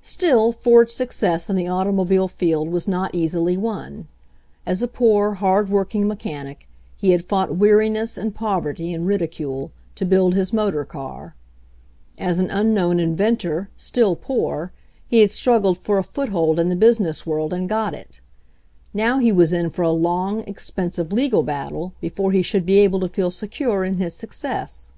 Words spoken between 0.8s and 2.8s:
success in the automobile field